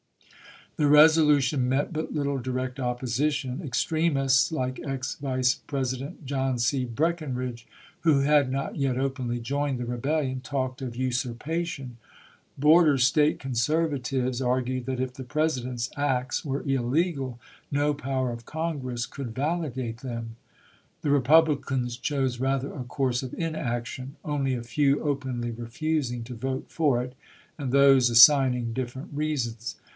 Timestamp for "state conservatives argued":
12.97-14.87